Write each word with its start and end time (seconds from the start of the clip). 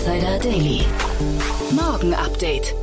Insider 0.00 0.38
Daily. 0.38 0.80
Morgen 1.72 2.14
Update. 2.14 2.74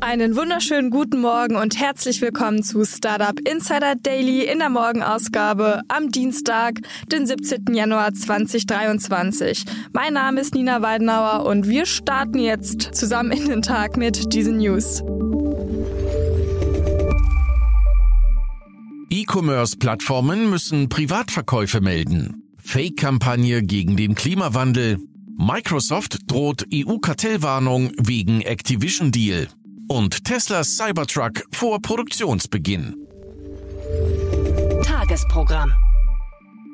Einen 0.00 0.34
wunderschönen 0.34 0.90
guten 0.90 1.20
Morgen 1.20 1.54
und 1.54 1.78
herzlich 1.78 2.20
willkommen 2.20 2.64
zu 2.64 2.84
Startup 2.84 3.38
Insider 3.48 3.94
Daily 3.94 4.46
in 4.46 4.58
der 4.58 4.68
Morgenausgabe 4.68 5.82
am 5.86 6.10
Dienstag, 6.10 6.80
den 7.12 7.28
17. 7.28 7.72
Januar 7.72 8.12
2023. 8.12 9.66
Mein 9.92 10.14
Name 10.14 10.40
ist 10.40 10.54
Nina 10.54 10.82
Weidenauer 10.82 11.46
und 11.46 11.68
wir 11.68 11.86
starten 11.86 12.40
jetzt 12.40 12.92
zusammen 12.92 13.30
in 13.30 13.48
den 13.48 13.62
Tag 13.62 13.96
mit 13.96 14.34
diesen 14.34 14.56
News. 14.56 15.04
E-Commerce-Plattformen 19.10 20.50
müssen 20.50 20.88
Privatverkäufe 20.88 21.80
melden. 21.80 22.42
Fake-Kampagne 22.58 23.62
gegen 23.62 23.96
den 23.96 24.16
Klimawandel. 24.16 24.98
Microsoft 25.36 26.30
droht 26.30 26.66
EU-Kartellwarnung 26.72 27.92
wegen 27.98 28.42
Activision-Deal. 28.42 29.48
Und 29.88 30.24
Teslas 30.24 30.76
Cybertruck 30.76 31.44
vor 31.52 31.80
Produktionsbeginn. 31.80 32.94
Tagesprogramm. 34.84 35.72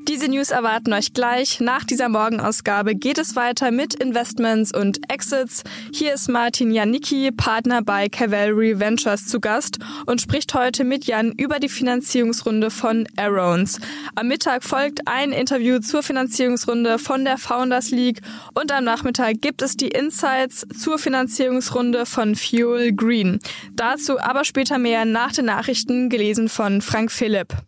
Diese 0.09 0.27
News 0.27 0.49
erwarten 0.49 0.95
euch 0.95 1.13
gleich. 1.13 1.61
Nach 1.61 1.85
dieser 1.85 2.09
Morgenausgabe 2.09 2.95
geht 2.95 3.19
es 3.19 3.37
weiter 3.37 3.71
mit 3.71 3.93
Investments 3.93 4.75
und 4.75 5.01
Exits. 5.13 5.65
Hier 5.93 6.15
ist 6.15 6.31
Martin 6.31 6.71
Janicki, 6.71 7.31
Partner 7.31 7.83
bei 7.83 8.09
Cavalry 8.09 8.81
Ventures 8.81 9.27
zu 9.27 9.39
Gast 9.39 9.79
und 10.07 10.23
spricht 10.23 10.55
heute 10.55 10.85
mit 10.85 11.05
Jan 11.05 11.33
über 11.33 11.59
die 11.59 11.69
Finanzierungsrunde 11.69 12.71
von 12.71 13.07
Aarons. 13.19 13.81
Am 14.15 14.29
Mittag 14.29 14.65
folgt 14.65 15.07
ein 15.07 15.31
Interview 15.31 15.79
zur 15.81 16.03
Finanzierungsrunde 16.03 16.99
von 16.99 17.27
der 17.27 17.37
Founders 17.37 17.91
League 17.91 18.23
und 18.55 18.73
am 18.73 18.85
Nachmittag 18.85 19.43
gibt 19.43 19.61
es 19.61 19.77
die 19.77 19.89
Insights 19.89 20.67
zur 20.83 20.99
Finanzierungsrunde 20.99 22.07
von 22.07 22.35
Fuel 22.35 22.95
Green. 22.95 23.41
Dazu 23.75 24.19
aber 24.19 24.47
später 24.47 24.79
mehr 24.79 25.05
nach 25.05 25.33
den 25.33 25.45
Nachrichten 25.45 26.09
gelesen 26.09 26.49
von 26.49 26.81
Frank 26.81 27.13
Philipp. 27.13 27.68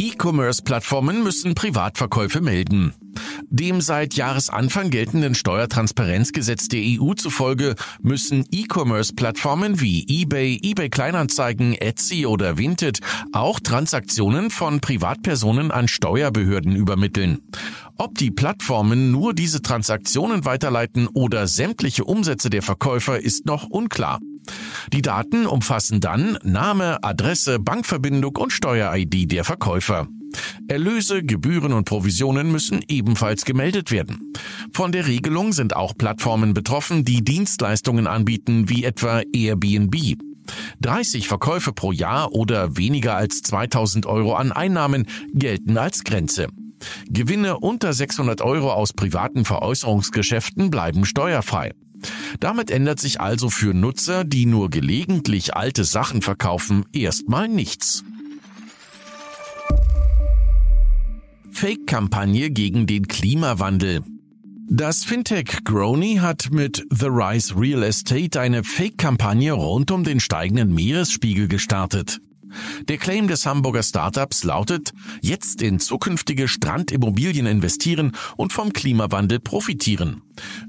E-Commerce-Plattformen 0.00 1.22
müssen 1.22 1.54
Privatverkäufe 1.54 2.40
melden. 2.40 2.94
Dem 3.50 3.82
seit 3.82 4.14
Jahresanfang 4.14 4.88
geltenden 4.88 5.34
Steuertransparenzgesetz 5.34 6.68
der 6.68 6.80
EU 6.82 7.12
zufolge 7.12 7.74
müssen 8.00 8.46
E-Commerce-Plattformen 8.50 9.78
wie 9.82 10.06
eBay, 10.08 10.58
eBay 10.62 10.88
Kleinanzeigen, 10.88 11.74
Etsy 11.74 12.24
oder 12.24 12.56
Vinted 12.56 13.00
auch 13.32 13.60
Transaktionen 13.60 14.48
von 14.48 14.80
Privatpersonen 14.80 15.70
an 15.70 15.86
Steuerbehörden 15.86 16.76
übermitteln. 16.76 17.42
Ob 17.98 18.14
die 18.14 18.30
Plattformen 18.30 19.10
nur 19.10 19.34
diese 19.34 19.60
Transaktionen 19.60 20.46
weiterleiten 20.46 21.08
oder 21.08 21.46
sämtliche 21.46 22.04
Umsätze 22.04 22.48
der 22.48 22.62
Verkäufer 22.62 23.20
ist 23.20 23.44
noch 23.44 23.64
unklar. 23.64 24.18
Die 24.92 25.02
Daten 25.02 25.46
umfassen 25.46 26.00
dann 26.00 26.38
Name, 26.42 27.02
Adresse, 27.02 27.58
Bankverbindung 27.58 28.36
und 28.36 28.52
Steuer-ID 28.52 29.30
der 29.30 29.44
Verkäufer. 29.44 30.08
Erlöse, 30.68 31.22
Gebühren 31.22 31.72
und 31.72 31.84
Provisionen 31.84 32.52
müssen 32.52 32.80
ebenfalls 32.88 33.44
gemeldet 33.44 33.90
werden. 33.90 34.32
Von 34.72 34.92
der 34.92 35.06
Regelung 35.06 35.52
sind 35.52 35.74
auch 35.74 35.96
Plattformen 35.96 36.54
betroffen, 36.54 37.04
die 37.04 37.24
Dienstleistungen 37.24 38.06
anbieten, 38.06 38.68
wie 38.68 38.84
etwa 38.84 39.22
Airbnb. 39.32 40.16
30 40.80 41.28
Verkäufe 41.28 41.72
pro 41.72 41.92
Jahr 41.92 42.32
oder 42.32 42.76
weniger 42.76 43.16
als 43.16 43.42
2000 43.42 44.06
Euro 44.06 44.34
an 44.34 44.52
Einnahmen 44.52 45.06
gelten 45.32 45.76
als 45.78 46.04
Grenze. 46.04 46.48
Gewinne 47.08 47.58
unter 47.58 47.92
600 47.92 48.40
Euro 48.40 48.72
aus 48.72 48.92
privaten 48.92 49.44
Veräußerungsgeschäften 49.44 50.70
bleiben 50.70 51.04
steuerfrei. 51.04 51.72
Damit 52.40 52.70
ändert 52.70 53.00
sich 53.00 53.20
also 53.20 53.50
für 53.50 53.74
Nutzer, 53.74 54.24
die 54.24 54.46
nur 54.46 54.70
gelegentlich 54.70 55.56
alte 55.56 55.84
Sachen 55.84 56.22
verkaufen, 56.22 56.84
erstmal 56.92 57.48
nichts. 57.48 58.04
Fake-Kampagne 61.50 62.50
gegen 62.50 62.86
den 62.86 63.06
Klimawandel. 63.06 64.02
Das 64.72 65.04
Fintech 65.04 65.64
Grony 65.64 66.18
hat 66.22 66.50
mit 66.52 66.86
The 66.90 67.08
Rise 67.08 67.54
Real 67.58 67.82
Estate 67.82 68.40
eine 68.40 68.62
Fake-Kampagne 68.62 69.52
rund 69.52 69.90
um 69.90 70.04
den 70.04 70.20
steigenden 70.20 70.72
Meeresspiegel 70.72 71.48
gestartet. 71.48 72.20
Der 72.88 72.98
Claim 72.98 73.28
des 73.28 73.46
Hamburger 73.46 73.82
Startups 73.82 74.44
lautet, 74.44 74.92
jetzt 75.22 75.62
in 75.62 75.80
zukünftige 75.80 76.48
Strandimmobilien 76.48 77.46
investieren 77.46 78.12
und 78.36 78.52
vom 78.52 78.72
Klimawandel 78.72 79.40
profitieren. 79.40 80.22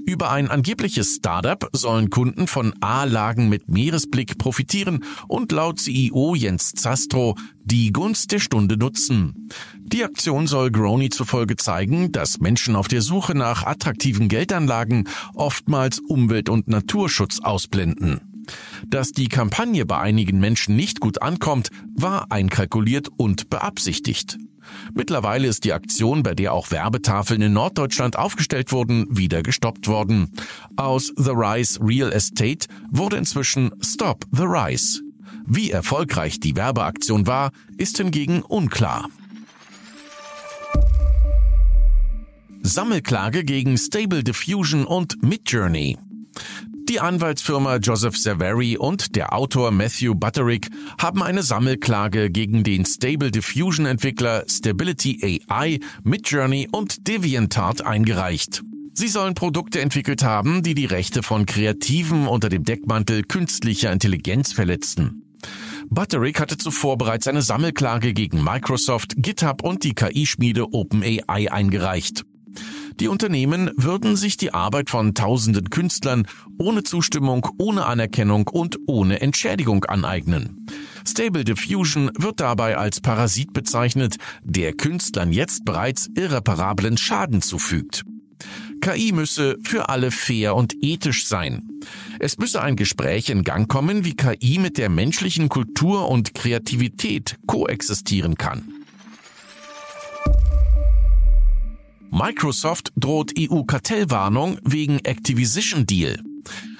Über 0.06 0.32
ein 0.32 0.50
angebliches 0.50 1.16
Startup 1.16 1.70
sollen 1.74 2.10
Kunden 2.10 2.48
von 2.48 2.74
A-Lagen 2.82 3.50
mit 3.50 3.70
Meeresblick 3.70 4.38
profitieren 4.38 5.04
und 5.28 5.52
laut 5.52 5.80
CEO 5.80 6.36
Jens 6.36 6.74
Zastro 6.74 7.36
die 7.64 7.94
Gunst 7.94 8.32
der 8.32 8.40
Stunde 8.40 8.78
nutzen. 8.78 9.50
Die 9.80 10.04
Aktion 10.04 10.48
soll 10.48 10.72
Grony 10.72 11.10
zufolge 11.10 11.56
zeigen, 11.56 12.12
dass 12.12 12.40
Menschen 12.40 12.76
auf 12.76 12.88
der 12.88 13.02
Suche 13.02 13.36
nach 13.36 13.66
attraktiven 13.66 14.30
Geldanlagen 14.30 15.08
oftmals 15.36 16.00
Umwelt- 16.00 16.50
und 16.50 16.68
Naturschutz 16.68 17.40
ausblenden. 17.40 18.31
Dass 18.88 19.12
die 19.12 19.28
Kampagne 19.28 19.86
bei 19.86 20.00
einigen 20.00 20.40
Menschen 20.40 20.76
nicht 20.76 21.00
gut 21.00 21.22
ankommt, 21.22 21.70
war 21.96 22.32
einkalkuliert 22.32 23.10
und 23.18 23.50
beabsichtigt. 23.50 24.38
Mittlerweile 24.94 25.48
ist 25.48 25.64
die 25.64 25.74
Aktion, 25.74 26.24
bei 26.24 26.36
der 26.36 26.54
auch 26.54 26.72
Werbetafeln 26.72 27.42
in 27.42 27.54
Norddeutschland 27.54 28.18
aufgestellt 28.18 28.72
wurden, 28.72 29.06
wieder 29.10 29.44
gestoppt 29.44 29.88
worden. 29.88 30.32
Aus 30.76 31.12
The 31.16 31.32
Rise 31.32 31.80
Real 31.82 32.12
Estate 32.12 32.68
wurde 32.90 33.18
inzwischen 33.18 33.72
Stop 33.82 34.26
the 34.32 34.44
Rise. 34.44 35.02
Wie 35.46 35.72
erfolgreich 35.72 36.40
die 36.40 36.56
Werbeaktion 36.56 37.28
war, 37.28 37.52
ist 37.78 37.98
hingegen 37.98 38.42
unklar. 38.42 39.10
Sammelklage 42.64 43.44
gegen 43.44 43.78
Stable 43.78 44.24
Diffusion 44.24 44.86
und 44.86 45.24
Midjourney. 45.24 45.98
Die 46.90 47.00
Anwaltsfirma 47.00 47.78
Joseph 47.78 48.18
Savary 48.18 48.78
und 48.78 49.16
der 49.16 49.34
Autor 49.34 49.72
Matthew 49.72 50.16
Butterick 50.16 50.70
haben 50.98 51.22
eine 51.22 51.44
Sammelklage 51.44 52.30
gegen 52.30 52.64
den 52.64 52.86
Stable 52.86 53.32
Diffusion 53.32 53.86
Entwickler 53.86 54.44
Stability 54.50 55.42
AI, 55.48 55.80
Midjourney 56.04 56.68
und 56.72 57.08
DeviantArt 57.08 57.86
eingereicht. 57.86 58.64
Sie 58.94 59.08
sollen 59.08 59.36
Produkte 59.36 59.80
entwickelt 59.80 60.24
haben, 60.24 60.64
die 60.64 60.76
die 60.76 60.86
Rechte 60.86 61.24
von 61.24 61.46
Kreativen 61.46 62.28
unter 62.28 62.50
dem 62.50 62.64
Deckmantel 62.64 63.24
künstlicher 63.24 63.92
Intelligenz 63.92 64.52
verletzten. 64.52 65.24
Butterick 65.90 66.40
hatte 66.40 66.58
zuvor 66.58 66.98
bereits 66.98 67.28
eine 67.28 67.42
Sammelklage 67.42 68.14
gegen 68.14 68.44
Microsoft, 68.44 69.14
GitHub 69.18 69.64
und 69.64 69.84
die 69.84 69.94
KI-Schmiede 69.94 70.74
OpenAI 70.74 71.52
eingereicht. 71.52 72.26
Die 73.02 73.08
Unternehmen 73.08 73.72
würden 73.78 74.16
sich 74.16 74.38
die 74.38 74.54
Arbeit 74.54 74.92
von 74.92 75.16
tausenden 75.16 75.72
Künstlern 75.72 76.28
ohne 76.60 76.84
Zustimmung, 76.84 77.48
ohne 77.58 77.88
Anerkennung 77.88 78.48
und 78.48 78.78
ohne 78.86 79.22
Entschädigung 79.22 79.86
aneignen. 79.86 80.68
Stable 81.04 81.44
Diffusion 81.44 82.12
wird 82.20 82.40
dabei 82.40 82.78
als 82.78 83.02
Parasit 83.02 83.54
bezeichnet, 83.54 84.18
der 84.44 84.74
Künstlern 84.74 85.32
jetzt 85.34 85.66
bereits 85.66 86.10
irreparablen 86.16 86.96
Schaden 86.96 87.42
zufügt. 87.42 88.04
KI 88.82 89.14
müsse 89.14 89.58
für 89.64 89.90
alle 89.90 90.12
fair 90.12 90.56
und 90.56 90.76
ethisch 90.84 91.26
sein. 91.26 91.70
Es 92.20 92.38
müsse 92.38 92.62
ein 92.62 92.76
Gespräch 92.76 93.32
in 93.32 93.44
Gang 93.44 93.68
kommen, 93.68 94.06
wie 94.06 94.16
KI 94.16 94.60
mit 94.60 94.78
der 94.78 94.90
menschlichen 94.90 95.50
Kultur 95.50 96.08
und 96.08 96.36
Kreativität 96.36 97.40
koexistieren 97.48 98.36
kann. 98.36 98.81
Microsoft 102.24 102.94
droht 102.96 103.34
EU-Kartellwarnung 103.36 104.60
wegen 104.64 105.00
Activision 105.00 105.88
Deal. 105.88 106.20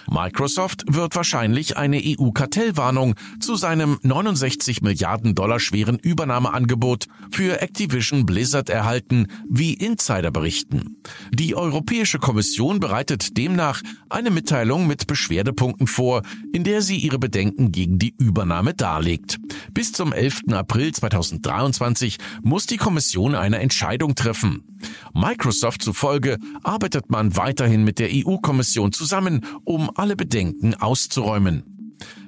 Microsoft 0.08 0.84
wird 0.88 1.16
wahrscheinlich 1.16 1.78
eine 1.78 2.00
EU-Kartellwarnung 2.00 3.16
zu 3.40 3.56
seinem 3.56 3.98
69 4.04 4.84
Milliarden 4.84 5.34
Dollar 5.34 5.60
schweren 5.60 5.98
Übernahmeangebot 5.98 7.08
für 7.32 7.60
Activision 7.60 8.28
Blizzard 8.28 8.70
erhalten, 8.70 9.30
wie 9.50 9.74
Insider 9.74 10.30
berichten. 10.30 10.98
Die 11.34 11.56
Europäische 11.56 12.20
Kommission 12.20 12.80
bereitet 12.80 13.36
demnach 13.36 13.82
eine 14.12 14.30
Mitteilung 14.30 14.86
mit 14.86 15.08
Beschwerdepunkten 15.08 15.88
vor, 15.88 16.22
in 16.54 16.64
der 16.64 16.84
sie 16.84 16.98
ihre 16.98 17.18
Bedenken 17.18 17.72
gegen 17.72 17.98
die 17.98 18.14
Übernahme 18.20 18.76
darlegt. 18.76 19.40
Bis 19.74 19.92
zum 19.92 20.14
11. 20.14 20.42
April 20.52 20.92
2023 20.92 22.20
muss 22.44 22.68
die 22.68 22.78
Kommission 22.78 23.34
eine 23.34 23.58
Entscheidung 23.58 24.14
treffen. 24.14 24.71
Microsoft 25.14 25.82
zufolge 25.82 26.38
arbeitet 26.64 27.10
man 27.10 27.36
weiterhin 27.38 27.84
mit 27.84 28.00
der 28.00 28.10
EU-Kommission 28.12 28.92
zusammen, 28.92 29.46
um 29.64 29.90
alle 29.96 30.16
Bedenken 30.16 30.76
auszuräumen. 30.76 31.64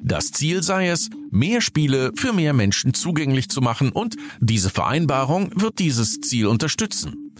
Das 0.01 0.31
Ziel 0.31 0.61
sei 0.63 0.89
es, 0.89 1.09
mehr 1.31 1.61
Spiele 1.61 2.11
für 2.15 2.33
mehr 2.33 2.53
Menschen 2.53 2.93
zugänglich 2.93 3.49
zu 3.49 3.61
machen 3.61 3.91
und 3.91 4.15
diese 4.39 4.69
Vereinbarung 4.69 5.49
wird 5.55 5.79
dieses 5.79 6.19
Ziel 6.19 6.47
unterstützen. 6.47 7.31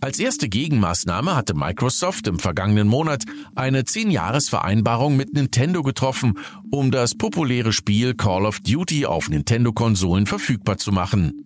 Als 0.00 0.20
erste 0.20 0.48
Gegenmaßnahme 0.48 1.34
hatte 1.34 1.54
Microsoft 1.54 2.28
im 2.28 2.38
vergangenen 2.38 2.86
Monat 2.86 3.24
eine 3.56 3.82
10-Jahres-Vereinbarung 3.82 5.16
mit 5.16 5.32
Nintendo 5.32 5.82
getroffen, 5.82 6.34
um 6.70 6.92
das 6.92 7.16
populäre 7.16 7.72
Spiel 7.72 8.14
Call 8.14 8.46
of 8.46 8.60
Duty 8.60 9.06
auf 9.06 9.28
Nintendo-Konsolen 9.28 10.26
verfügbar 10.26 10.78
zu 10.78 10.92
machen. 10.92 11.44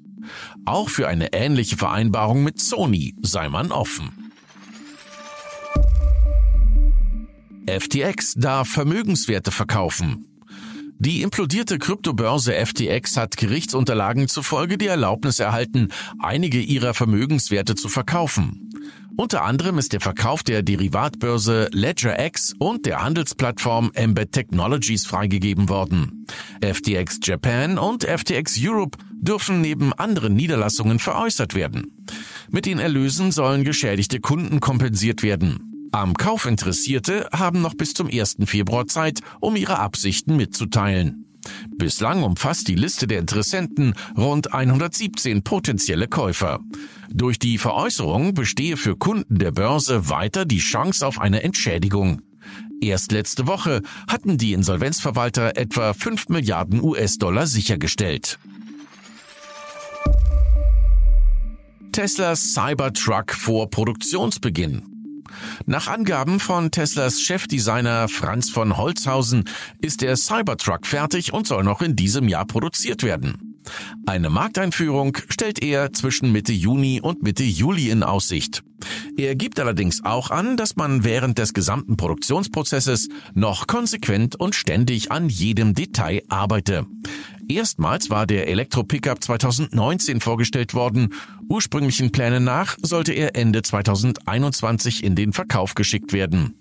Auch 0.65 0.89
für 0.89 1.09
eine 1.09 1.33
ähnliche 1.33 1.77
Vereinbarung 1.77 2.43
mit 2.43 2.61
Sony 2.61 3.15
sei 3.23 3.49
man 3.49 3.73
offen. 3.73 4.33
FTX 7.67 8.35
darf 8.35 8.69
Vermögenswerte 8.69 9.51
verkaufen. 9.51 10.27
Die 10.99 11.23
implodierte 11.23 11.79
Kryptobörse 11.79 12.55
FTX 12.55 13.17
hat 13.17 13.37
Gerichtsunterlagen 13.37 14.29
zufolge 14.29 14.79
die 14.79 14.87
Erlaubnis 14.87 15.41
erhalten, 15.41 15.89
einige 16.21 16.61
ihrer 16.61 16.95
Vermögenswerte 16.95 17.75
zu 17.75 17.89
verkaufen. 17.89 18.71
Unter 19.17 19.43
anderem 19.45 19.79
ist 19.79 19.93
der 19.93 20.01
Verkauf 20.01 20.43
der 20.43 20.63
Derivatbörse 20.63 21.69
LedgerX 21.73 22.55
und 22.59 22.87
der 22.87 23.03
Handelsplattform 23.03 23.91
Embed 23.95 24.33
Technologies 24.33 25.07
freigegeben 25.07 25.69
worden. 25.69 26.27
FTX 26.61 27.19
Japan 27.23 27.79
und 27.79 28.05
FTX 28.05 28.59
Europe 28.61 28.97
dürfen 29.23 29.63
neben 29.63 29.95
anderen 29.95 30.35
Niederlassungen 30.35 30.99
veräußert 30.99 31.55
werden. 31.55 32.05
Mit 32.51 32.67
den 32.67 32.79
Erlösen 32.79 33.33
sollen 33.33 33.65
geschädigte 33.65 34.21
Kunden 34.21 34.61
kompensiert 34.61 35.23
werden. 35.23 35.89
Am 35.93 36.15
Kauf 36.15 36.47
Interessierte 36.47 37.29
haben 37.33 37.63
noch 37.63 37.75
bis 37.75 37.95
zum 37.95 38.09
1. 38.09 38.37
Februar 38.45 38.87
Zeit, 38.87 39.21
um 39.41 39.57
ihre 39.57 39.79
Absichten 39.79 40.37
mitzuteilen. 40.37 41.27
Bislang 41.77 42.23
umfasst 42.23 42.69
die 42.69 42.75
Liste 42.75 43.07
der 43.07 43.19
Interessenten 43.19 43.95
rund 44.17 44.53
117 44.53 45.43
potenzielle 45.43 46.09
Käufer. 46.09 46.61
Durch 47.11 47.39
die 47.39 47.59
Veräußerung 47.59 48.35
bestehe 48.35 48.77
für 48.77 48.97
Kunden 48.97 49.39
der 49.39 49.51
Börse 49.51 50.09
weiter 50.09 50.45
die 50.45 50.59
Chance 50.59 51.07
auf 51.07 51.21
eine 51.21 51.43
Entschädigung. 51.43 52.23
Erst 52.81 53.13
letzte 53.13 53.47
Woche 53.47 53.83
hatten 54.09 54.39
die 54.39 54.53
Insolvenzverwalter 54.53 55.57
etwa 55.57 55.93
5 55.93 56.29
Milliarden 56.29 56.83
US-Dollar 56.83 57.47
sichergestellt. 57.47 58.39
Teslas 61.93 62.55
Cybertruck 62.55 63.33
vor 63.33 63.69
Produktionsbeginn. 63.69 64.83
Nach 65.67 65.89
Angaben 65.89 66.41
von 66.41 66.71
Teslas 66.71 67.21
Chefdesigner 67.21 68.09
Franz 68.09 68.49
von 68.49 68.79
Holzhausen 68.79 69.45
ist 69.79 70.01
der 70.01 70.17
Cybertruck 70.17 70.87
fertig 70.87 71.35
und 71.35 71.47
soll 71.47 71.65
noch 71.65 71.83
in 71.83 71.95
diesem 71.95 72.29
Jahr 72.29 72.47
produziert 72.47 73.03
werden. 73.03 73.59
Eine 74.07 74.31
Markteinführung 74.31 75.17
stellt 75.29 75.63
er 75.63 75.93
zwischen 75.93 76.33
Mitte 76.33 76.53
Juni 76.53 77.01
und 77.01 77.23
Mitte 77.23 77.45
Juli 77.45 77.91
in 77.91 78.03
Aussicht. 78.03 78.65
Er 79.17 79.37
gibt 79.37 79.61
allerdings 79.61 80.05
auch 80.05 80.31
an, 80.31 80.57
dass 80.57 80.77
man 80.77 81.05
während 81.05 81.39
des 81.39 81.55
gesamten 81.55 81.97
Produktionsprozesses 81.97 83.09
noch 83.35 83.67
konsequent 83.67 84.35
und 84.35 84.55
ständig 84.55 85.13
an 85.13 85.29
jedem 85.29 85.75
Detail 85.75 86.23
arbeite. 86.29 86.87
Erstmals 87.49 88.09
war 88.09 88.27
der 88.27 88.49
Elektro-Pickup 88.49 89.23
2019 89.23 90.21
vorgestellt 90.21 90.75
worden. 90.75 91.15
Ursprünglichen 91.49 92.13
Plänen 92.13 92.45
nach 92.45 92.77
sollte 92.83 93.13
er 93.13 93.37
Ende 93.37 93.63
2021 93.63 95.05
in 95.05 95.15
den 95.15 95.33
Verkauf 95.33 95.75
geschickt 95.75 96.13
werden. 96.13 96.55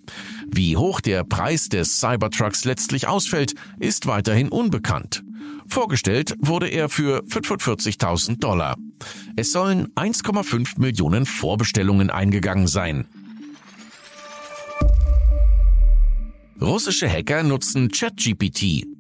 Wie 0.48 0.78
hoch 0.78 1.00
der 1.02 1.24
Preis 1.24 1.70
des 1.70 2.00
Cybertrucks 2.00 2.66
letztlich 2.66 3.08
ausfällt, 3.08 3.54
ist 3.80 4.08
weiterhin 4.08 4.50
unbekannt. 4.50 5.24
Vorgestellt 5.68 6.36
wurde 6.40 6.68
er 6.68 6.90
für 6.90 7.24
45.000 7.24 8.40
Dollar. 8.40 8.76
Es 9.36 9.52
sollen 9.52 9.88
1,5 9.96 10.80
Millionen 10.80 11.26
Vorbestellungen 11.26 12.10
eingegangen 12.10 12.68
sein. 12.68 13.06
Russische 16.60 17.10
Hacker 17.10 17.44
nutzen 17.44 17.90
ChatGPT. 17.90 18.91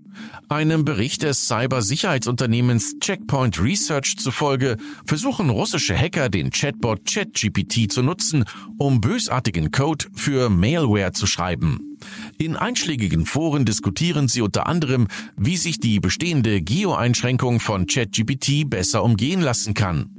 Einem 0.51 0.83
Bericht 0.83 1.23
des 1.23 1.47
Cybersicherheitsunternehmens 1.47 2.99
Checkpoint 2.99 3.57
Research 3.57 4.17
zufolge 4.17 4.75
versuchen 5.05 5.49
russische 5.49 5.97
Hacker 5.97 6.27
den 6.27 6.49
Chatbot 6.49 7.05
ChatGPT 7.09 7.89
zu 7.89 8.01
nutzen, 8.01 8.43
um 8.77 8.99
bösartigen 8.99 9.71
Code 9.71 10.07
für 10.13 10.49
Mailware 10.49 11.13
zu 11.13 11.25
schreiben. 11.25 11.97
In 12.37 12.57
einschlägigen 12.57 13.25
Foren 13.25 13.63
diskutieren 13.63 14.27
sie 14.27 14.41
unter 14.41 14.67
anderem, 14.67 15.07
wie 15.37 15.55
sich 15.55 15.79
die 15.79 16.01
bestehende 16.01 16.61
Geo-Einschränkung 16.61 17.61
von 17.61 17.87
ChatGPT 17.87 18.69
besser 18.69 19.05
umgehen 19.05 19.39
lassen 19.39 19.73
kann. 19.73 20.09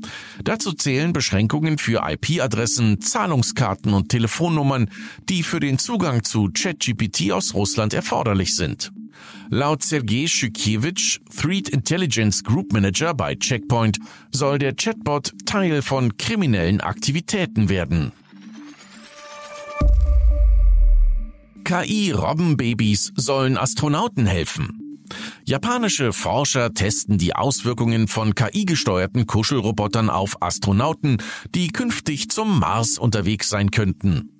Dazu 0.42 0.72
zählen 0.72 1.12
Beschränkungen 1.12 1.76
für 1.76 2.08
IP-Adressen, 2.08 3.02
Zahlungskarten 3.02 3.92
und 3.92 4.08
Telefonnummern, 4.08 4.88
die 5.28 5.42
für 5.42 5.60
den 5.60 5.78
Zugang 5.78 6.24
zu 6.24 6.48
ChatGPT 6.54 7.32
aus 7.32 7.52
Russland 7.52 7.92
erforderlich 7.92 8.56
sind. 8.56 8.92
Laut 9.50 9.82
Sergei 9.82 10.26
Schukiewicz, 10.26 11.20
Threat 11.34 11.68
Intelligence 11.68 12.42
Group 12.42 12.72
Manager 12.72 13.14
bei 13.14 13.34
Checkpoint, 13.34 13.98
soll 14.32 14.58
der 14.58 14.74
Chatbot 14.74 15.32
Teil 15.46 15.82
von 15.82 16.16
kriminellen 16.16 16.80
Aktivitäten 16.80 17.68
werden. 17.68 18.12
KI-Robbenbabys 21.64 23.12
sollen 23.16 23.56
Astronauten 23.56 24.26
helfen. 24.26 24.81
Japanische 25.44 26.12
Forscher 26.12 26.72
testen 26.72 27.18
die 27.18 27.34
Auswirkungen 27.34 28.08
von 28.08 28.34
KI-gesteuerten 28.34 29.26
Kuschelrobotern 29.26 30.10
auf 30.10 30.40
Astronauten, 30.40 31.18
die 31.54 31.68
künftig 31.68 32.30
zum 32.30 32.60
Mars 32.60 32.98
unterwegs 32.98 33.48
sein 33.48 33.70
könnten. 33.70 34.30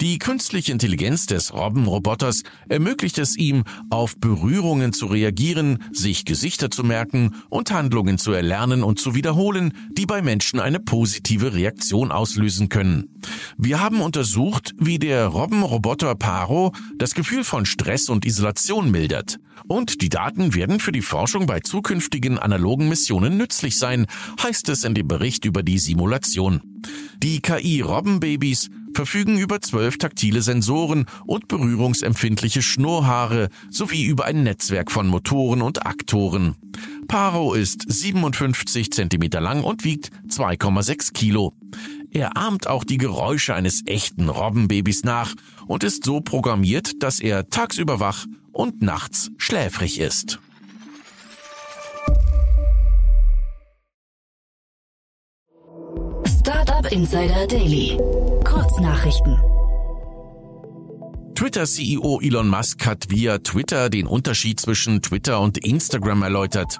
Die 0.00 0.18
künstliche 0.18 0.72
Intelligenz 0.72 1.26
des 1.26 1.52
Robbenroboters 1.54 2.42
ermöglicht 2.68 3.18
es 3.18 3.36
ihm, 3.36 3.64
auf 3.90 4.16
Berührungen 4.18 4.92
zu 4.92 5.06
reagieren, 5.06 5.82
sich 5.92 6.24
Gesichter 6.24 6.70
zu 6.70 6.82
merken 6.82 7.36
und 7.50 7.70
Handlungen 7.70 8.18
zu 8.18 8.32
erlernen 8.32 8.82
und 8.82 8.98
zu 8.98 9.14
wiederholen, 9.14 9.72
die 9.92 10.06
bei 10.06 10.22
Menschen 10.22 10.60
eine 10.60 10.80
positive 10.80 11.54
Reaktion 11.54 12.10
auslösen 12.10 12.68
können. 12.68 13.08
Wir 13.56 13.80
haben 13.80 14.00
untersucht, 14.00 14.72
wie 14.78 14.98
der 14.98 15.26
Robbenroboter 15.26 16.14
Paro 16.14 16.72
das 16.98 17.14
Gefühl 17.14 17.44
von 17.44 17.66
Stress 17.66 18.08
und 18.08 18.24
Isolation 18.24 18.90
mildert. 18.90 19.38
Und 19.66 20.02
die 20.02 20.08
Daten 20.08 20.54
werden 20.54 20.80
für 20.80 20.92
die 20.92 21.02
Forschung 21.02 21.46
bei 21.46 21.60
zukünftigen 21.60 22.38
analogen 22.38 22.88
Missionen 22.88 23.36
nützlich 23.36 23.78
sein, 23.78 24.06
heißt 24.42 24.68
es 24.68 24.84
in 24.84 24.94
dem 24.94 25.08
Bericht 25.08 25.44
über 25.44 25.62
die 25.62 25.78
Simulation. 25.78 26.60
Die 27.22 27.40
KI-Robbenbabys 27.40 28.70
verfügen 28.94 29.38
über 29.38 29.60
zwölf 29.60 29.98
taktile 29.98 30.42
Sensoren 30.42 31.06
und 31.26 31.48
berührungsempfindliche 31.48 32.62
Schnurrhaare 32.62 33.48
sowie 33.70 34.04
über 34.04 34.26
ein 34.26 34.42
Netzwerk 34.42 34.90
von 34.90 35.06
Motoren 35.08 35.62
und 35.62 35.86
Aktoren. 35.86 36.56
Paro 37.08 37.54
ist 37.54 37.84
57 37.86 38.92
Zentimeter 38.92 39.40
lang 39.40 39.64
und 39.64 39.84
wiegt 39.84 40.10
2,6 40.28 41.12
Kilo. 41.12 41.54
Er 42.10 42.36
ahmt 42.36 42.66
auch 42.66 42.84
die 42.84 42.98
Geräusche 42.98 43.54
eines 43.54 43.82
echten 43.86 44.28
Robbenbabys 44.28 45.02
nach 45.02 45.34
und 45.66 45.82
ist 45.82 46.04
so 46.04 46.20
programmiert, 46.20 47.02
dass 47.02 47.20
er 47.20 47.48
tagsüber 47.48 47.98
wach 48.00 48.26
und 48.54 48.80
nachts 48.82 49.30
schläfrig 49.36 50.00
ist. 50.00 50.38
Startup 56.40 56.90
Insider 56.90 57.46
Daily. 57.46 57.98
Kurznachrichten. 58.44 59.38
Twitter-CEO 61.34 62.20
Elon 62.22 62.48
Musk 62.48 62.86
hat 62.86 63.10
via 63.10 63.38
Twitter 63.38 63.90
den 63.90 64.06
Unterschied 64.06 64.60
zwischen 64.60 65.02
Twitter 65.02 65.40
und 65.40 65.58
Instagram 65.58 66.22
erläutert. 66.22 66.78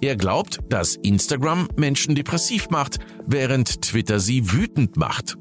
Er 0.00 0.16
glaubt, 0.16 0.60
dass 0.68 0.96
Instagram 0.96 1.68
Menschen 1.76 2.14
depressiv 2.14 2.70
macht, 2.70 2.98
während 3.26 3.82
Twitter 3.82 4.20
sie 4.20 4.52
wütend 4.52 4.96
macht. 4.96 5.36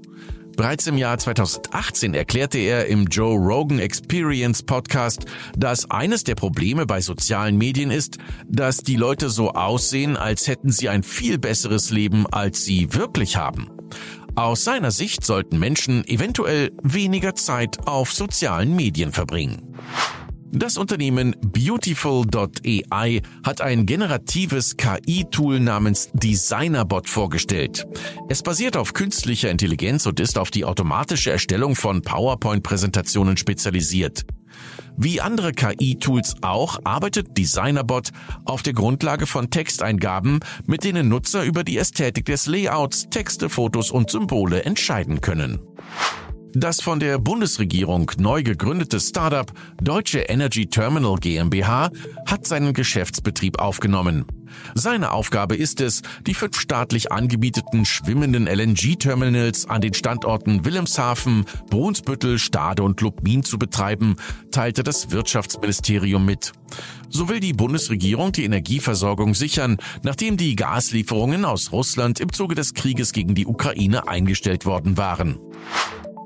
Bereits 0.59 0.87
im 0.87 0.97
Jahr 0.97 1.17
2018 1.17 2.13
erklärte 2.13 2.57
er 2.57 2.87
im 2.87 3.05
Joe 3.05 3.37
Rogan 3.37 3.79
Experience 3.79 4.61
Podcast, 4.61 5.23
dass 5.55 5.89
eines 5.89 6.25
der 6.25 6.35
Probleme 6.35 6.85
bei 6.85 6.99
sozialen 6.99 7.57
Medien 7.57 7.91
ist, 7.91 8.17
dass 8.45 8.79
die 8.79 8.97
Leute 8.97 9.29
so 9.29 9.51
aussehen, 9.51 10.17
als 10.17 10.49
hätten 10.49 10.69
sie 10.69 10.89
ein 10.89 11.03
viel 11.03 11.37
besseres 11.37 11.91
Leben, 11.91 12.27
als 12.27 12.65
sie 12.65 12.93
wirklich 12.93 13.37
haben. 13.37 13.69
Aus 14.35 14.65
seiner 14.65 14.91
Sicht 14.91 15.23
sollten 15.23 15.59
Menschen 15.59 16.05
eventuell 16.05 16.73
weniger 16.83 17.35
Zeit 17.35 17.87
auf 17.87 18.11
sozialen 18.11 18.75
Medien 18.75 19.13
verbringen. 19.13 19.77
Das 20.51 20.77
Unternehmen 20.77 21.35
Beautiful.ai 21.41 23.21
hat 23.43 23.61
ein 23.61 23.85
generatives 23.85 24.77
KI-Tool 24.77 25.59
namens 25.59 26.09
Designerbot 26.13 27.07
vorgestellt. 27.07 27.85
Es 28.29 28.41
basiert 28.41 28.75
auf 28.75 28.93
künstlicher 28.93 29.51
Intelligenz 29.51 30.07
und 30.07 30.19
ist 30.19 30.39
auf 30.39 30.49
die 30.49 30.65
automatische 30.65 31.29
Erstellung 31.29 31.75
von 31.75 32.01
PowerPoint-Präsentationen 32.01 33.37
spezialisiert. 33.37 34.25
Wie 34.97 35.21
andere 35.21 35.51
KI-Tools 35.51 36.37
auch 36.41 36.79
arbeitet 36.83 37.37
Designerbot 37.37 38.09
auf 38.43 38.63
der 38.63 38.73
Grundlage 38.73 39.27
von 39.27 39.51
Texteingaben, 39.51 40.39
mit 40.65 40.83
denen 40.83 41.09
Nutzer 41.09 41.43
über 41.43 41.63
die 41.63 41.77
Ästhetik 41.77 42.25
des 42.25 42.47
Layouts, 42.47 43.07
Texte, 43.11 43.49
Fotos 43.49 43.91
und 43.91 44.09
Symbole 44.09 44.63
entscheiden 44.63 45.21
können. 45.21 45.59
Das 46.53 46.81
von 46.81 46.99
der 46.99 47.19
Bundesregierung 47.19 48.11
neu 48.17 48.41
gegründete 48.41 48.99
Startup 48.99 49.51
Deutsche 49.83 50.21
Energy 50.21 50.65
Terminal 50.65 51.17
GmbH 51.17 51.91
hat 52.25 52.47
seinen 52.47 52.73
Geschäftsbetrieb 52.73 53.59
aufgenommen. 53.59 54.25
Seine 54.73 55.11
Aufgabe 55.11 55.55
ist 55.55 55.79
es, 55.79 56.01
die 56.25 56.33
fünf 56.33 56.59
staatlich 56.59 57.11
angebieteten 57.11 57.85
schwimmenden 57.85 58.47
LNG-Terminals 58.47 59.67
an 59.67 59.81
den 59.81 59.93
Standorten 59.93 60.65
Wilhelmshaven, 60.65 61.45
Brunsbüttel, 61.69 62.39
Stade 62.39 62.81
und 62.81 62.99
Lubmin 63.01 63.43
zu 63.43 63.59
betreiben, 63.59 64.15
teilte 64.49 64.81
das 64.81 65.11
Wirtschaftsministerium 65.11 66.25
mit. 66.25 66.53
So 67.09 67.29
will 67.29 67.39
die 67.39 67.53
Bundesregierung 67.53 68.31
die 68.31 68.45
Energieversorgung 68.45 69.35
sichern, 69.35 69.77
nachdem 70.01 70.35
die 70.35 70.55
Gaslieferungen 70.55 71.45
aus 71.45 71.71
Russland 71.71 72.19
im 72.19 72.33
Zuge 72.33 72.55
des 72.55 72.73
Krieges 72.73 73.13
gegen 73.13 73.35
die 73.35 73.45
Ukraine 73.45 74.07
eingestellt 74.07 74.65
worden 74.65 74.97
waren. 74.97 75.37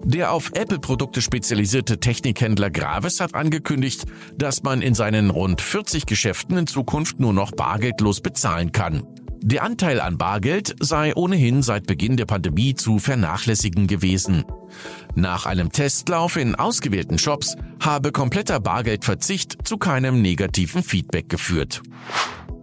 Der 0.06 0.34
auf 0.34 0.52
Apple-Produkte 0.54 1.22
spezialisierte 1.22 2.00
Technikhändler 2.00 2.70
Graves 2.70 3.22
hat 3.22 3.36
angekündigt, 3.36 4.06
dass 4.38 4.62
man 4.62 4.82
in 4.82 4.96
seinen 4.96 5.30
rund 5.30 5.62
40 5.62 6.06
Geschäften 6.06 6.58
in 6.58 6.68
Zukunft 6.68 7.20
nur 7.20 7.34
noch 7.34 7.52
bargeldlos 7.52 8.20
bezahlen 8.20 8.72
kann. 8.74 9.04
Der 9.46 9.64
Anteil 9.64 10.00
an 10.00 10.18
Bargeld 10.18 10.76
sei 10.80 11.14
ohnehin 11.16 11.64
seit 11.64 11.86
Beginn 11.86 12.16
der 12.16 12.26
Pandemie 12.26 12.76
zu 12.76 13.00
vernachlässigen 13.00 13.88
gewesen. 13.88 14.46
Nach 15.16 15.46
einem 15.46 15.72
Testlauf 15.72 16.38
in 16.38 16.56
ausgewählten 16.56 17.18
Shops 17.18 17.56
habe 17.82 18.12
kompletter 18.12 18.60
Bargeldverzicht 18.60 19.68
zu 19.68 19.78
keinem 19.78 20.22
negativen 20.22 20.84
Feedback 20.84 21.28
geführt. 21.28 21.82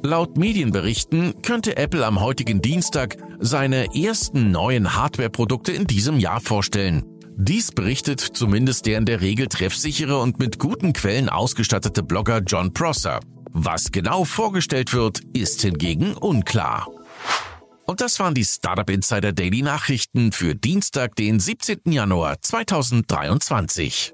Laut 0.03 0.39
Medienberichten 0.39 1.43
könnte 1.43 1.77
Apple 1.77 2.07
am 2.07 2.21
heutigen 2.21 2.63
Dienstag 2.63 3.19
seine 3.39 3.95
ersten 3.95 4.51
neuen 4.51 4.95
Hardware-Produkte 4.95 5.73
in 5.73 5.87
diesem 5.87 6.19
Jahr 6.19 6.41
vorstellen. 6.41 7.05
Dies 7.43 7.73
berichtet 7.73 8.21
zumindest 8.21 8.85
der 8.85 8.99
in 8.99 9.07
der 9.07 9.23
Regel 9.23 9.47
treffsichere 9.47 10.19
und 10.19 10.39
mit 10.39 10.59
guten 10.59 10.93
Quellen 10.93 11.31
ausgestattete 11.31 12.03
Blogger 12.03 12.43
John 12.47 12.75
Prosser. 12.75 13.19
Was 13.51 13.91
genau 13.93 14.27
vorgestellt 14.27 14.93
wird, 14.93 15.21
ist 15.33 15.63
hingegen 15.63 16.13
unklar. 16.13 16.87
Und 17.87 18.03
das 18.03 18.21
waren 18.21 18.35
die 18.35 18.45
Startup 18.45 18.89
Insider 18.91 19.33
Daily 19.33 19.63
Nachrichten 19.63 20.33
für 20.33 20.55
Dienstag, 20.55 21.17
den 21.17 21.41
17. 21.41 21.81
Januar 21.87 22.43
2023. 22.43 24.13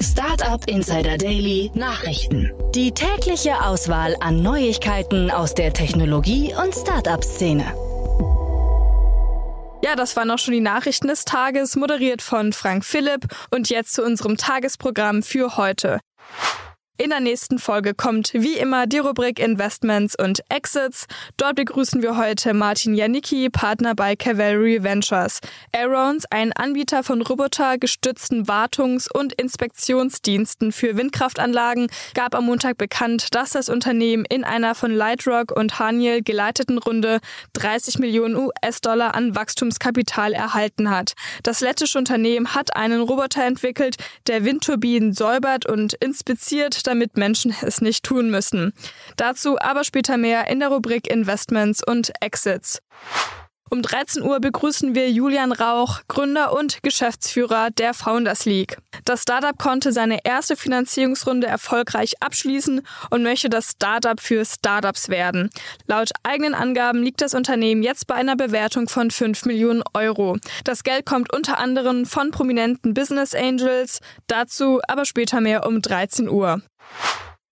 Startup 0.00 0.68
Insider 0.68 1.16
Daily 1.16 1.70
Nachrichten. 1.74 2.50
Die 2.74 2.90
tägliche 2.90 3.64
Auswahl 3.64 4.16
an 4.18 4.42
Neuigkeiten 4.42 5.30
aus 5.30 5.54
der 5.54 5.72
Technologie- 5.72 6.52
und 6.60 6.74
Startup-Szene. 6.74 7.87
Ja, 9.88 9.96
das 9.96 10.16
waren 10.16 10.30
auch 10.30 10.38
schon 10.38 10.52
die 10.52 10.60
Nachrichten 10.60 11.08
des 11.08 11.24
Tages, 11.24 11.74
moderiert 11.74 12.20
von 12.20 12.52
Frank 12.52 12.84
Philipp. 12.84 13.26
Und 13.50 13.70
jetzt 13.70 13.94
zu 13.94 14.04
unserem 14.04 14.36
Tagesprogramm 14.36 15.22
für 15.22 15.56
heute. 15.56 15.98
In 17.00 17.10
der 17.10 17.20
nächsten 17.20 17.60
Folge 17.60 17.94
kommt 17.94 18.32
wie 18.34 18.56
immer 18.56 18.88
die 18.88 18.98
Rubrik 18.98 19.38
Investments 19.38 20.16
und 20.20 20.40
Exits. 20.48 21.06
Dort 21.36 21.54
begrüßen 21.54 22.02
wir 22.02 22.16
heute 22.16 22.54
Martin 22.54 22.96
Janicki, 22.96 23.50
Partner 23.50 23.94
bei 23.94 24.16
Cavalry 24.16 24.82
Ventures. 24.82 25.38
Aarons, 25.72 26.24
ein 26.30 26.52
Anbieter 26.52 27.04
von 27.04 27.22
robotergestützten 27.22 28.48
Wartungs- 28.48 29.08
und 29.08 29.32
Inspektionsdiensten 29.34 30.72
für 30.72 30.96
Windkraftanlagen, 30.96 31.86
gab 32.14 32.34
am 32.34 32.46
Montag 32.46 32.78
bekannt, 32.78 33.32
dass 33.32 33.50
das 33.50 33.68
Unternehmen 33.68 34.24
in 34.24 34.42
einer 34.42 34.74
von 34.74 34.90
Lightrock 34.90 35.52
und 35.52 35.78
Haniel 35.78 36.24
geleiteten 36.24 36.78
Runde 36.78 37.20
30 37.52 38.00
Millionen 38.00 38.34
US-Dollar 38.34 39.14
an 39.14 39.36
Wachstumskapital 39.36 40.32
erhalten 40.32 40.90
hat. 40.90 41.12
Das 41.44 41.60
lettische 41.60 41.96
Unternehmen 41.96 42.56
hat 42.56 42.74
einen 42.74 43.02
Roboter 43.02 43.44
entwickelt, 43.44 43.94
der 44.26 44.44
Windturbinen 44.44 45.12
säubert 45.12 45.64
und 45.64 45.94
inspiziert, 45.94 46.87
damit 46.88 47.16
Menschen 47.16 47.54
es 47.62 47.80
nicht 47.80 48.04
tun 48.04 48.30
müssen. 48.30 48.72
Dazu 49.16 49.58
aber 49.60 49.84
später 49.84 50.16
mehr 50.16 50.48
in 50.48 50.60
der 50.60 50.70
Rubrik 50.70 51.08
Investments 51.08 51.82
und 51.86 52.12
Exits. 52.20 52.80
Um 53.70 53.82
13 53.82 54.22
Uhr 54.22 54.40
begrüßen 54.40 54.94
wir 54.94 55.10
Julian 55.10 55.52
Rauch, 55.52 56.00
Gründer 56.08 56.52
und 56.52 56.82
Geschäftsführer 56.82 57.70
der 57.70 57.92
Founders 57.92 58.46
League. 58.46 58.78
Das 59.04 59.22
Startup 59.22 59.56
konnte 59.58 59.92
seine 59.92 60.24
erste 60.24 60.56
Finanzierungsrunde 60.56 61.46
erfolgreich 61.46 62.14
abschließen 62.20 62.80
und 63.10 63.22
möchte 63.22 63.50
das 63.50 63.72
Startup 63.72 64.18
für 64.20 64.44
Startups 64.44 65.10
werden. 65.10 65.50
Laut 65.86 66.10
eigenen 66.22 66.54
Angaben 66.54 67.02
liegt 67.02 67.20
das 67.20 67.34
Unternehmen 67.34 67.82
jetzt 67.82 68.06
bei 68.06 68.14
einer 68.14 68.36
Bewertung 68.36 68.88
von 68.88 69.10
5 69.10 69.44
Millionen 69.44 69.82
Euro. 69.92 70.38
Das 70.64 70.82
Geld 70.82 71.04
kommt 71.04 71.32
unter 71.32 71.58
anderem 71.58 72.06
von 72.06 72.30
prominenten 72.30 72.94
Business 72.94 73.34
Angels, 73.34 74.00
dazu 74.28 74.80
aber 74.88 75.04
später 75.04 75.40
mehr 75.40 75.66
um 75.66 75.82
13 75.82 76.28
Uhr. 76.28 76.62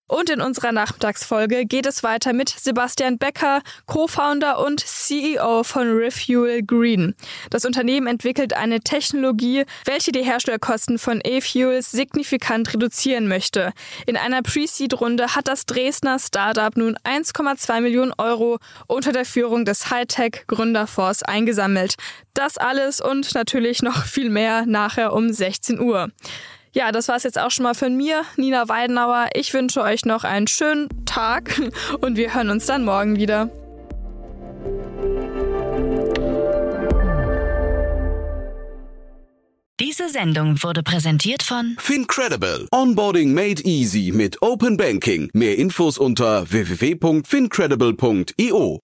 Und 0.07 0.29
in 0.29 0.39
unserer 0.39 0.71
Nachmittagsfolge 0.71 1.65
geht 1.65 1.85
es 1.85 2.01
weiter 2.01 2.31
mit 2.31 2.47
Sebastian 2.49 3.17
Becker, 3.17 3.61
Co-Founder 3.87 4.65
und 4.65 4.79
CEO 4.79 5.63
von 5.63 5.89
Refuel 5.89 6.63
Green. 6.63 7.13
Das 7.49 7.65
Unternehmen 7.65 8.07
entwickelt 8.07 8.53
eine 8.53 8.79
Technologie, 8.79 9.65
welche 9.83 10.13
die 10.13 10.23
Herstellkosten 10.23 10.97
von 10.97 11.19
E-Fuels 11.21 11.91
signifikant 11.91 12.73
reduzieren 12.73 13.27
möchte. 13.27 13.73
In 14.05 14.15
einer 14.15 14.41
Pre-Seed-Runde 14.43 15.35
hat 15.35 15.49
das 15.49 15.65
Dresdner 15.65 16.19
Startup 16.19 16.75
nun 16.77 16.97
1,2 17.03 17.81
Millionen 17.81 18.13
Euro 18.17 18.59
unter 18.87 19.11
der 19.11 19.25
Führung 19.25 19.65
des 19.65 19.91
Hightech-Gründerfonds 19.91 21.23
eingesammelt. 21.23 21.95
Das 22.33 22.57
alles 22.57 23.01
und 23.01 23.35
natürlich 23.35 23.81
noch 23.81 24.05
viel 24.05 24.29
mehr 24.29 24.65
nachher 24.65 25.11
um 25.11 25.33
16 25.33 25.81
Uhr. 25.81 26.09
Ja, 26.73 26.91
das 26.91 27.07
war 27.07 27.15
es 27.15 27.23
jetzt 27.23 27.39
auch 27.39 27.51
schon 27.51 27.63
mal 27.63 27.73
von 27.73 27.95
mir, 27.95 28.23
Nina 28.35 28.67
Weidenauer. 28.69 29.29
Ich 29.33 29.53
wünsche 29.53 29.81
euch 29.81 30.05
noch 30.05 30.23
einen 30.23 30.47
schönen 30.47 30.89
Tag 31.05 31.59
und 32.01 32.17
wir 32.17 32.33
hören 32.33 32.49
uns 32.49 32.65
dann 32.65 32.85
morgen 32.85 33.17
wieder. 33.17 33.49
Diese 39.79 40.09
Sendung 40.09 40.63
wurde 40.63 40.81
präsentiert 40.81 41.43
von 41.43 41.75
Fincredible. 41.79 42.67
Onboarding 42.71 43.31
made 43.33 43.61
easy 43.63 44.11
mit 44.11 44.41
Open 44.41 44.75
Banking. 44.75 45.29
Mehr 45.33 45.55
Infos 45.57 45.99
unter 45.99 46.49
www.fincredible.io. 46.49 48.79